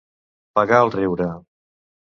Pagar 0.59 0.81
el 0.87 0.91
riure. 0.97 1.31